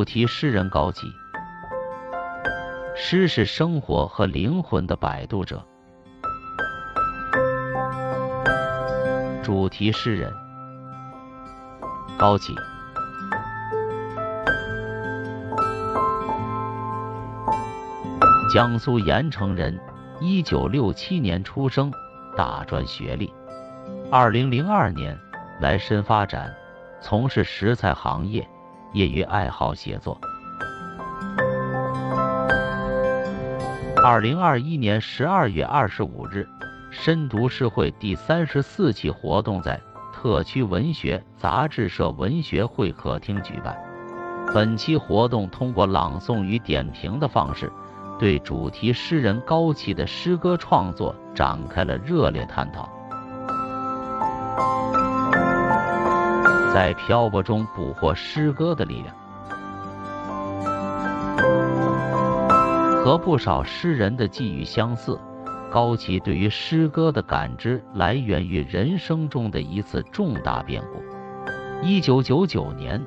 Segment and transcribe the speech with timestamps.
[0.00, 1.14] 主题诗人高启。
[2.96, 5.62] 诗是生活和灵魂的摆渡者。
[9.42, 10.32] 主题诗人
[12.16, 12.54] 高启，
[18.54, 19.78] 江苏盐城人，
[20.18, 21.92] 一九六七年出生，
[22.34, 23.30] 大专学历。
[24.10, 25.14] 二零零二年
[25.60, 26.50] 来深发展，
[27.02, 28.48] 从事食材行业，
[28.92, 30.20] 业余爱好写作。
[34.02, 36.48] 二零二一年十二月二十五日，
[36.90, 39.78] 深读诗会第三十四期活动在
[40.12, 43.78] 特区文学杂志社文学会客厅举办。
[44.52, 47.70] 本期活动通过朗诵与点评的方式，
[48.18, 52.88] 对主题诗人高启的诗歌创作展开了热烈探讨。
[56.72, 59.14] 在漂泊中捕获诗歌的力量。
[63.02, 65.18] 和不少诗人的寄语相似，
[65.70, 71.02] 高启对于诗歌的感知来源于人生中的一次重大变故。
[71.82, 73.02] 一九九九年，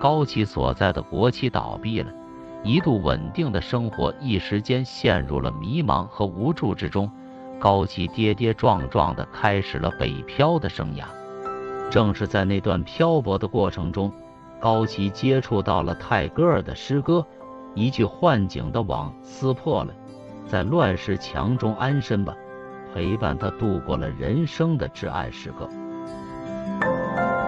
[0.00, 2.10] 高启所在的国企倒闭了，
[2.64, 7.10] 一度稳定的生活一时间陷入了迷茫和无助之中。
[7.58, 11.04] 高启跌跌撞撞地开始了北漂的生涯。
[11.90, 14.12] 正是在那段漂泊的过程中，
[14.60, 17.26] 高启接触到了泰戈尔的诗歌。
[17.74, 19.92] 一句幻景的网撕破了，
[20.46, 22.34] 在乱世墙中安身吧，
[22.94, 25.68] 陪伴他度过了人生的至暗时刻。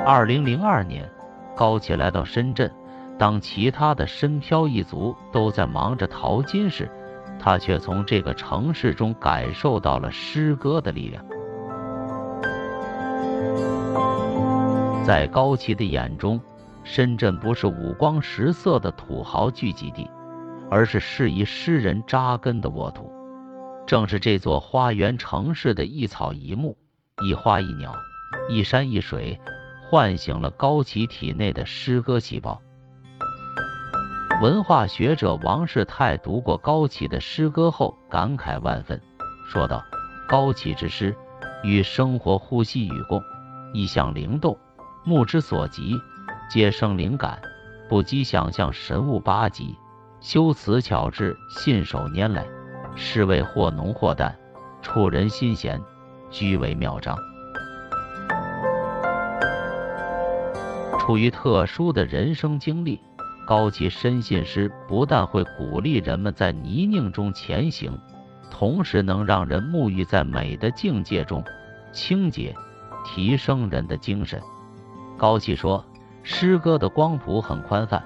[0.05, 1.11] 二零零二年，
[1.57, 2.71] 高启来到深圳，
[3.19, 6.91] 当其他的深漂一族都在忙着淘金时，
[7.39, 11.25] 他却从这个城市中感受到了诗歌的力量。
[15.09, 16.39] 在高启的眼中，
[16.85, 20.07] 深圳不是五光十色的土豪聚集地。
[20.71, 23.11] 而是适宜诗人扎根的沃土，
[23.87, 26.77] 正是这座花园城市的一草一木、
[27.23, 27.95] 一花一鸟、
[28.51, 29.41] 一山一水，
[29.89, 32.61] 唤醒了高启体内的诗歌细胞。
[34.43, 39.01] 文化学者王世泰读过高启的诗歌后，感慨万分，
[39.47, 39.83] 说道
[40.29, 41.17] ：“高启之诗，
[41.65, 43.23] 与生活呼吸与共，
[43.73, 44.55] 意象灵动，
[45.09, 45.99] 目之所及，
[46.51, 47.41] 皆生灵感，
[47.89, 49.75] 不羁想象神物八极。”
[50.21, 52.45] 修辞巧致，信手拈来，
[52.97, 54.37] 诗味或浓或淡，
[54.83, 55.81] 触人心弦，
[56.29, 57.17] 居为妙章。
[60.99, 63.01] 处于特殊的人生经历，
[63.47, 67.97] 高级深信诗不但会鼓励人们在泥泞中前行，
[68.51, 71.45] 同时能让人沐浴在美的境界中，
[71.93, 72.53] 清洁，
[73.05, 74.43] 提升人的精神。
[75.19, 75.85] 高启说，
[76.23, 78.03] 诗歌的光谱很宽泛。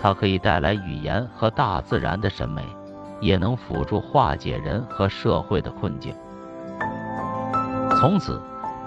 [0.00, 2.62] 它可以带来语言和大自然的审美，
[3.20, 6.14] 也能辅助化解人和社会的困境。
[8.00, 8.40] 从此，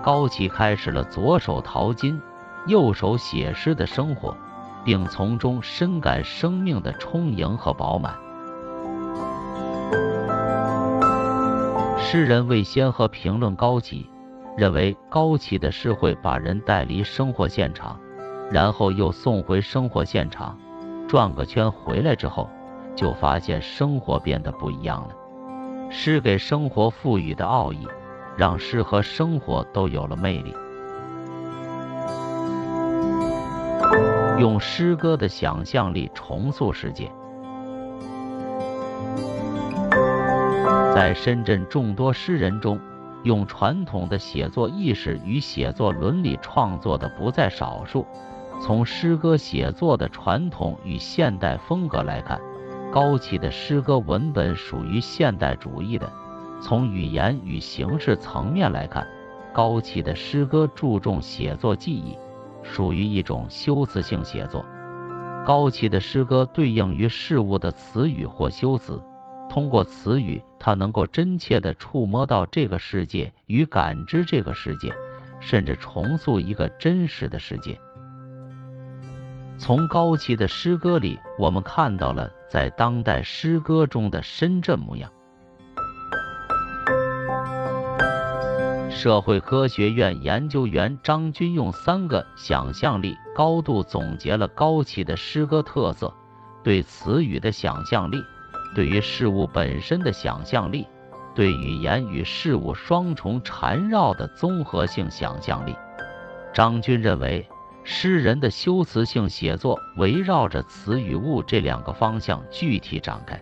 [0.03, 2.19] 高启开始了左手淘金、
[2.65, 4.35] 右手写诗的生活，
[4.83, 8.15] 并从中深感生命的充盈和饱满。
[11.97, 14.09] 诗人魏先和评论高启，
[14.57, 17.99] 认为高启的诗会把人带离生活现场，
[18.51, 20.57] 然后又送回生活现场。
[21.07, 22.49] 转个圈回来之后，
[22.95, 25.15] 就发现生活变得不一样了。
[25.91, 27.87] 诗给生活赋予的奥义，
[28.35, 30.55] 让诗和生活都有了魅力。
[34.39, 37.11] 用诗歌的想象力重塑世界。
[40.95, 42.79] 在深圳众多诗人中，
[43.23, 48.05] 用传统的写作意识与写作伦理创作的不在少数。
[48.59, 52.39] 从诗歌写作的传统与现代风格来看，
[52.91, 56.07] 高启的诗歌文本属于现代主义的；
[56.61, 59.07] 从语言与形式层面来看，
[59.53, 62.17] 高启的诗歌注重写作技艺，
[62.63, 64.65] 属于一种修辞性写作。
[65.45, 69.01] 高启的诗歌对应于事物的词语或修辞，
[69.49, 74.93] 通过词语，他能够真切地触摸到这个世界与感知这个世界，
[75.39, 77.79] 甚至重塑一个真实的世界。
[79.57, 85.11] 从高启的诗歌里，我们看到了在当代诗歌中的深圳模样。
[88.89, 96.13] 社会科学院研究员张军用三个想象力高度总结了高启的诗歌特色：
[96.63, 98.17] 对词语的想象力，
[98.77, 100.87] 对于事物本身的想象力，
[101.33, 105.75] 对语言与事物双重缠绕的综合性想象力。
[106.53, 107.43] 张军认为。
[107.89, 113.41] 诗人的修辞性写作围绕着词与物这两个方向具体展开。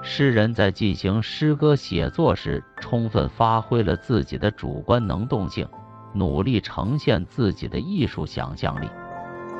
[0.00, 5.68] 诗人在进行诗歌写作时，充分发挥了自己的主观能动性，
[6.14, 8.88] 努力呈现自己的艺术想象力。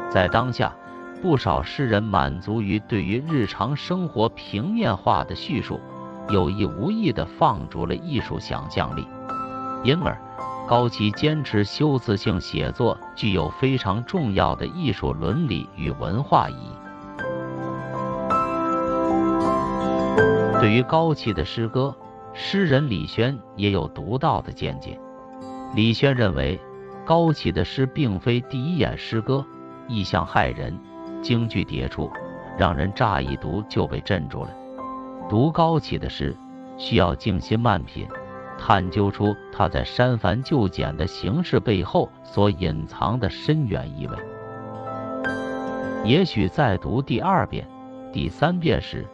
[0.08, 0.72] 在当下，
[1.24, 5.80] 不少诗人满足于对于日常生活平面化的叙述，
[6.28, 9.08] 有意无意地放逐了艺术想象力，
[9.82, 10.14] 因而。
[10.68, 16.72] 高齐坚持修辞性写作具有非常重要的艺术伦理与文化意义。
[20.60, 21.96] 对于高齐的诗歌，
[22.34, 25.00] 诗人李轩也有独到的见解。
[25.74, 26.60] 李轩认为，
[27.06, 29.42] 高齐的诗并非第一眼诗歌，
[29.88, 30.78] 意象骇人，
[31.24, 32.10] 京剧迭出，
[32.58, 34.50] 让人乍一读就被镇住了。
[35.26, 36.36] 读高启的诗，
[36.76, 38.06] 需要静心慢品。
[38.58, 44.16] 探究出他在删繁就简的形式背后所隐藏的深远意味。
[46.04, 47.66] 也许在读第二遍、
[48.12, 49.06] 第三遍时，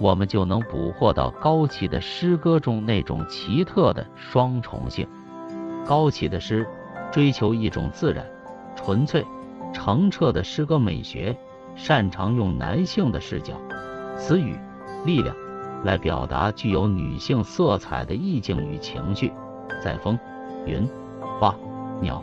[0.00, 5.06] 我们就能捕获到高启的诗歌中那种奇特的双重性。
[5.86, 6.66] 高启的诗
[7.12, 8.26] 追求一种自然、
[8.74, 9.24] 纯粹、
[9.72, 11.36] 澄澈的诗歌美学，
[11.78, 13.54] 擅长用男性的视角、
[14.18, 14.54] 词语、
[15.06, 15.34] 力量。
[15.84, 19.32] 来表达具有女性色彩的意境与情绪，
[19.80, 20.18] 在风、
[20.66, 20.84] 云、
[21.38, 21.54] 花、
[22.00, 22.20] 鸟、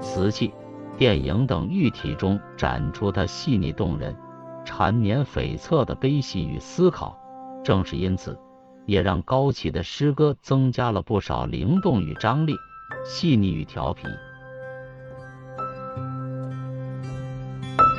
[0.00, 0.52] 瓷器、
[0.98, 4.16] 电影等喻体中展出它细腻动人、
[4.64, 7.16] 缠绵悱恻的悲喜与思考。
[7.62, 8.36] 正是因此，
[8.86, 12.56] 也让高启的诗歌增加了不少灵动与张力、
[13.04, 14.08] 细腻与调皮。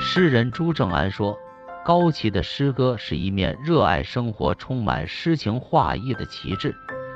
[0.10, 1.38] 诗人朱正安说。
[1.84, 6.74] 高齐的诗歌是一面热爱生活、充满诗情画意的旗帜，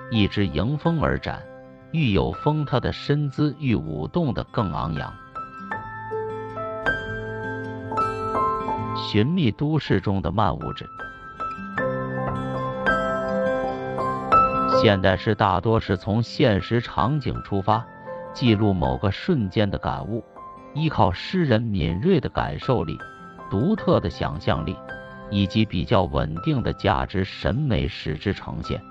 [0.10, 1.42] 一直迎风而展，
[1.92, 5.14] 愈有风，他的身姿愈舞动得更昂扬。
[9.10, 10.86] 寻觅都市中的慢物质。
[14.82, 17.86] 现代诗大多是从现实场景出发，
[18.34, 20.24] 记录某个瞬间的感悟，
[20.74, 22.98] 依靠诗人敏锐的感受力。
[23.50, 24.74] 独特的想象力，
[25.30, 28.82] 以及比较稳定的价值审美使之呈现，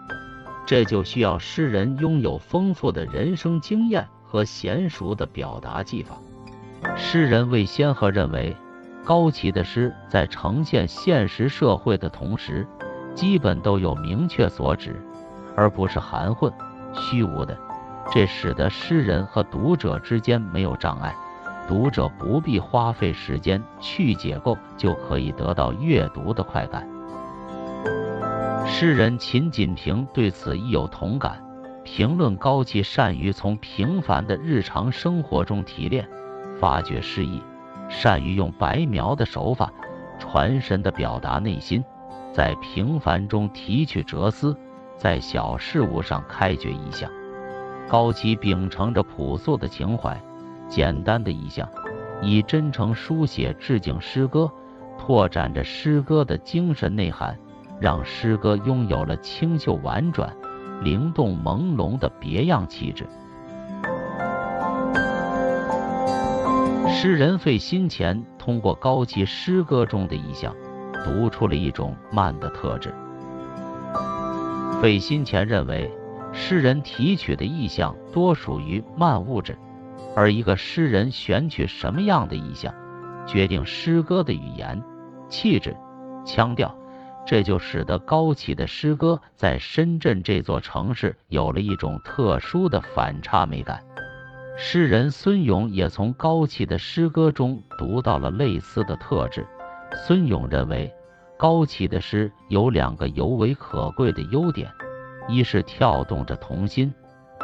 [0.67, 6.17] 这就需要诗人拥有丰富的人生经验和娴熟的表达技法。
[6.95, 8.55] 诗人魏先河认为，
[9.03, 12.67] 高齐的诗在呈现现实社会的同时，
[13.15, 15.03] 基本都有明确所指，
[15.57, 16.53] 而不是含混、
[16.93, 17.57] 虚无的，
[18.13, 21.15] 这使得诗人和读者之间没有障碍。
[21.71, 26.85] 读者不必花费时间去解构，就可以得到阅读的快感。
[28.67, 31.41] 诗人秦锦平对此亦有同感，
[31.85, 36.09] 评论高齐善于从平凡的日常生活中提炼、
[36.59, 37.41] 发掘诗意，
[37.89, 39.73] 善于用白描的手法
[40.19, 41.85] 传神地表达内心，
[42.33, 44.57] 在平凡中提取哲思，
[44.97, 47.09] 在小事物上开掘意象。
[47.89, 50.21] 高齐秉承着朴素的情怀。
[50.71, 51.69] 简单的意象，
[52.23, 54.51] 以真诚书写致敬诗歌，
[54.97, 57.37] 拓展着诗歌的精神内涵，
[57.81, 60.33] 让诗歌拥有了清秀婉转、
[60.81, 63.05] 灵动朦胧的别样气质。
[66.89, 70.55] 诗人费心前通过高级诗歌中的意象，
[71.05, 72.95] 读出了一种慢的特质。
[74.81, 75.91] 费心前认为，
[76.33, 79.59] 诗人提取的意象多属于慢物质。
[80.21, 82.75] 而一个诗人选取什么样的意象，
[83.27, 84.79] 决定诗歌的语言、
[85.31, 85.75] 气质、
[86.27, 86.77] 腔调，
[87.27, 93.83] 这就使得高启的诗歌在深圳这座城市有了一种特殊的反差美感。
[94.59, 99.47] 诗人孙勇也从高启的诗歌中读到了类似的特质。
[100.07, 100.93] 孙勇认为，
[101.39, 104.71] 高启的诗有两个尤为可贵的优点：
[105.31, 106.93] 一是跳动着童心，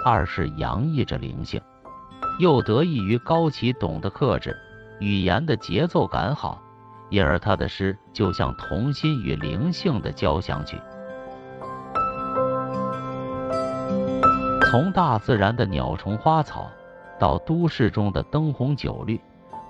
[0.04, 1.58] 二是洋溢着灵性。
[2.38, 4.56] 又得益于高启懂得克制，
[5.00, 6.60] 语言的节奏感好，
[7.08, 10.78] 因而他的诗就像童心与灵性的交响曲。
[14.70, 16.70] 从大自然的鸟虫花草，
[17.18, 19.18] 到都市中的灯红酒绿，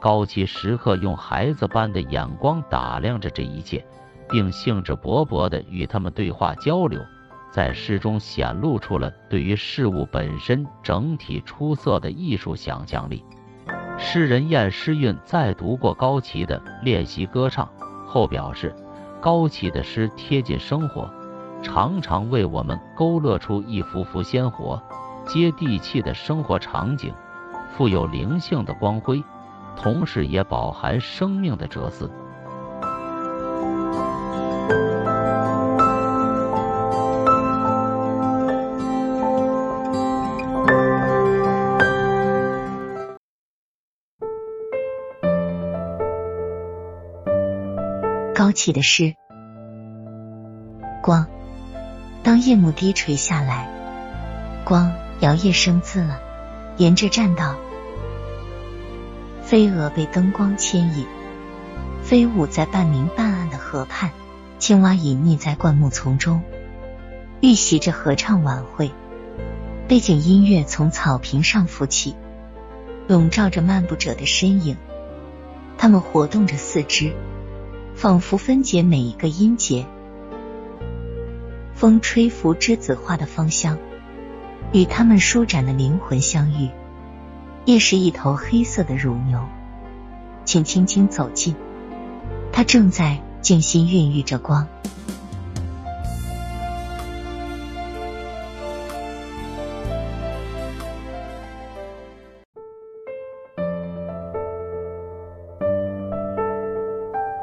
[0.00, 3.86] 高启时刻用孩子般的眼光打量着这一切，
[4.28, 7.00] 并兴致勃勃地与他们对话交流。
[7.50, 13.24] 在诗中显露出了对于事物本身整体出色的艺术想象力。
[13.98, 17.66] 诗人晏诗韵在读过高齐的练习歌唱
[18.06, 18.74] 后表示，
[19.20, 21.10] 高齐的诗贴近生活，
[21.62, 24.80] 常常为我们勾勒出一幅幅鲜活、
[25.26, 27.14] 接地气的生活场景，
[27.74, 29.24] 富有灵性的光辉，
[29.76, 32.10] 同时也饱含生命的哲思。
[48.56, 49.14] 起的诗，
[51.02, 51.28] 光。
[52.24, 53.68] 当夜幕低垂下来，
[54.64, 56.20] 光摇曳生姿了。
[56.76, 57.54] 沿着栈道，
[59.42, 61.06] 飞蛾被灯光牵引，
[62.02, 64.10] 飞舞在半明半暗的河畔。
[64.58, 66.42] 青蛙隐匿在灌木丛中，
[67.40, 68.90] 预习着合唱晚会。
[69.86, 72.16] 背景音乐从草坪上浮起，
[73.06, 74.76] 笼罩着漫步者的身影。
[75.78, 77.14] 他们活动着四肢。
[77.96, 79.86] 仿佛分解每一个音节，
[81.74, 83.78] 风吹拂栀子花的芳香，
[84.70, 86.68] 与他们舒展的灵魂相遇。
[87.64, 89.40] 夜是一头黑色的乳牛，
[90.44, 91.56] 请轻轻走近，
[92.52, 94.68] 它正在静心孕育着光。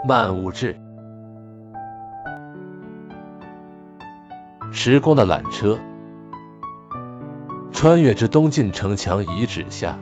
[0.06, 0.76] 漫物志，
[4.70, 5.80] 时光的缆车，
[7.72, 9.98] 穿越至东晋城墙遗址下，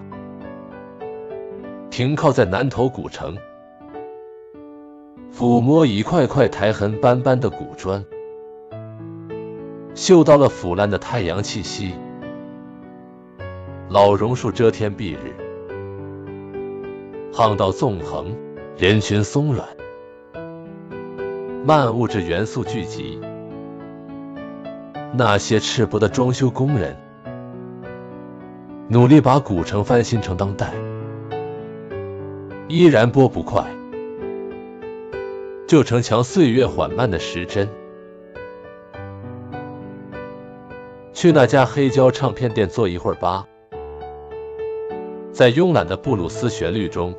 [1.92, 3.38] 停靠在南头古城，
[5.32, 8.04] 抚摸一块块苔痕斑斑的古砖，
[9.94, 11.94] 嗅到了腐烂的太阳气息。
[13.88, 15.36] 老榕树遮天蔽日，
[17.32, 18.36] 巷道纵横，
[18.76, 19.68] 人群松软。
[21.64, 23.22] 慢物质元素聚集，
[25.14, 26.98] 那些赤膊的装修工人
[28.88, 30.74] 努力把古城翻新成当代，
[32.68, 33.64] 依然拨不快
[35.68, 37.70] 旧城墙岁月缓慢的时针。
[41.14, 43.46] 去那家黑胶唱片店坐一会儿吧，
[45.32, 47.14] 在慵懒的布鲁斯旋律中，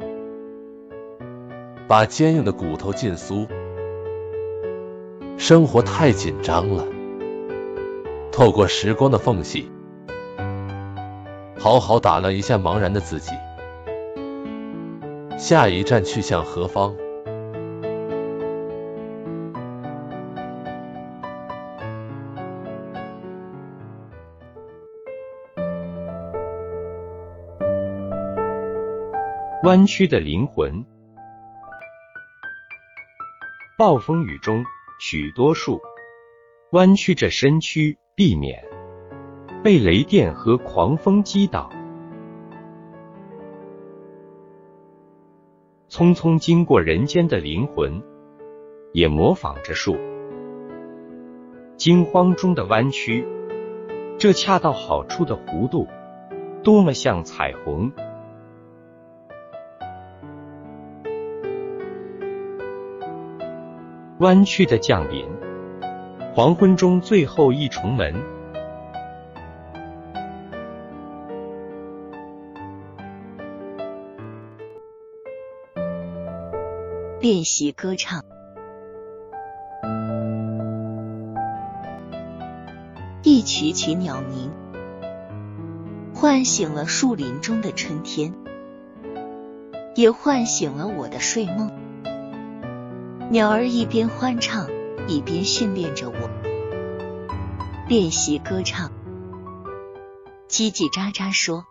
[1.87, 3.47] 把坚硬的骨头浸酥。
[5.43, 6.87] 生活太紧张了，
[8.31, 9.69] 透过时光的缝隙，
[11.59, 13.33] 好好打量一下茫然的自己。
[15.37, 16.95] 下一站去向何方？
[29.65, 30.85] 弯曲的灵魂，
[33.77, 34.65] 暴风雨中。
[35.05, 35.81] 许多树
[36.71, 38.63] 弯曲着身躯，避免
[39.61, 41.69] 被雷电和狂风击倒。
[45.91, 48.01] 匆匆经过人间的灵魂，
[48.93, 49.97] 也模仿着树
[51.77, 53.27] 惊慌中的弯曲。
[54.21, 55.89] 这恰到好处的弧度，
[56.63, 57.91] 多么像彩虹！
[64.23, 65.27] 弯曲的降临，
[66.33, 68.15] 黄昏中最后一重门。
[77.21, 78.25] 练习歌唱，
[83.25, 84.53] 一曲曲鸟鸣，
[86.15, 88.33] 唤醒了树林中的春天，
[89.97, 91.73] 也唤醒了我的睡梦。
[93.33, 94.69] 鸟儿一边欢唱，
[95.09, 96.31] 一边训练着我
[97.89, 98.93] 练习歌唱。
[100.51, 101.65] 叽叽喳喳说：“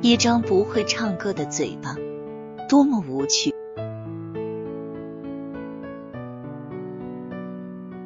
[0.00, 1.94] 一张不会唱歌的嘴巴，
[2.70, 3.54] 多么无趣。”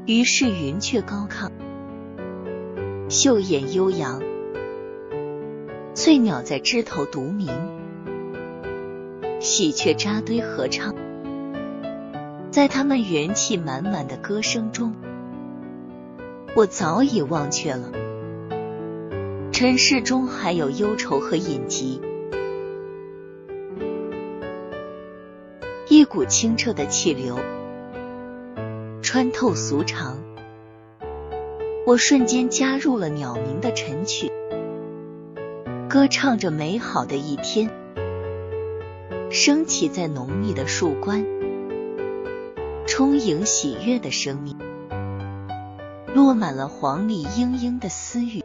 [0.04, 1.52] 于是云雀高亢，
[3.08, 4.20] 秀眼悠扬，
[5.94, 7.48] 翠鸟在枝头独鸣，
[9.38, 10.92] 喜鹊扎堆合唱。
[12.52, 14.94] 在他们元气满满的歌声中，
[16.54, 17.90] 我早已忘却了
[19.50, 21.98] 尘世中还有忧愁和隐疾。
[25.88, 27.38] 一股清澈的气流
[29.00, 30.18] 穿透俗常，
[31.86, 34.30] 我瞬间加入了鸟鸣的晨曲，
[35.88, 37.70] 歌唱着美好的一天
[39.30, 41.24] 升起在浓密的树冠。
[42.94, 44.54] 充盈喜悦的生命，
[46.14, 48.44] 落满了黄鹂嘤嘤的私语。